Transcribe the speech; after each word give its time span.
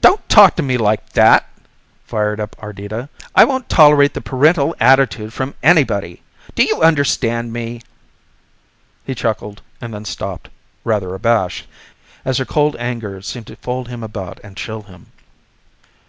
"Don't 0.00 0.28
talk 0.28 0.54
to 0.54 0.62
me 0.62 0.78
like 0.78 1.14
that!" 1.14 1.44
fired 2.04 2.38
up 2.38 2.54
Ardita. 2.62 3.08
"I 3.34 3.42
won't 3.44 3.68
tolerate 3.68 4.14
the 4.14 4.20
parental 4.20 4.76
attitude 4.78 5.32
from 5.32 5.56
anybody! 5.60 6.22
Do 6.54 6.62
you 6.62 6.82
understand 6.82 7.52
me?" 7.52 7.82
He 9.04 9.16
chuckled 9.16 9.60
and 9.80 9.92
then 9.92 10.04
stopped, 10.04 10.50
rather 10.84 11.16
abashed, 11.16 11.66
as 12.24 12.38
her 12.38 12.44
cold 12.44 12.76
anger 12.78 13.20
seemed 13.20 13.48
to 13.48 13.56
fold 13.56 13.88
him 13.88 14.04
about 14.04 14.38
and 14.44 14.56
chill 14.56 14.82
him. 14.82 15.06